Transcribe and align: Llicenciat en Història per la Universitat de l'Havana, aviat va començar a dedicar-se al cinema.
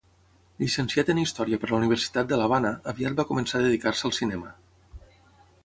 Llicenciat 0.61 1.11
en 1.13 1.19
Història 1.23 1.59
per 1.65 1.69
la 1.73 1.77
Universitat 1.79 2.31
de 2.33 2.39
l'Havana, 2.41 2.73
aviat 2.95 3.21
va 3.21 3.27
començar 3.33 3.61
a 3.61 3.65
dedicar-se 3.69 4.09
al 4.11 4.17
cinema. 4.23 4.51